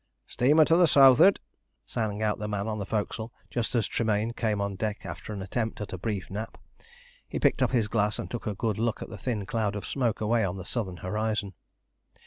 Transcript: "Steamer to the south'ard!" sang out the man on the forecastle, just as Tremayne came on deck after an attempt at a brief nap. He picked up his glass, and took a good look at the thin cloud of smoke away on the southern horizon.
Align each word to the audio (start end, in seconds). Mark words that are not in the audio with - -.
"Steamer 0.25 0.65
to 0.65 0.75
the 0.75 0.87
south'ard!" 0.87 1.39
sang 1.85 2.23
out 2.23 2.39
the 2.39 2.47
man 2.47 2.67
on 2.67 2.79
the 2.79 2.87
forecastle, 2.87 3.31
just 3.51 3.75
as 3.75 3.85
Tremayne 3.85 4.33
came 4.33 4.59
on 4.59 4.75
deck 4.75 5.05
after 5.05 5.31
an 5.31 5.43
attempt 5.43 5.79
at 5.79 5.93
a 5.93 5.97
brief 5.99 6.31
nap. 6.31 6.57
He 7.27 7.39
picked 7.39 7.61
up 7.61 7.69
his 7.69 7.87
glass, 7.87 8.17
and 8.17 8.27
took 8.27 8.47
a 8.47 8.55
good 8.55 8.79
look 8.79 9.03
at 9.03 9.09
the 9.09 9.17
thin 9.19 9.45
cloud 9.45 9.75
of 9.75 9.85
smoke 9.85 10.19
away 10.19 10.43
on 10.43 10.57
the 10.57 10.65
southern 10.65 10.97
horizon. 11.05 11.53